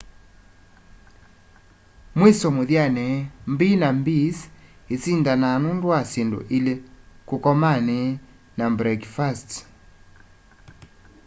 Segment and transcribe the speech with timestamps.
[2.17, 3.05] mwiso muthyani
[3.57, 4.37] b&bs
[4.95, 6.73] isindanaa nundu wa syindu ili
[7.27, 7.99] kukomani
[8.57, 9.59] na mbrekifasti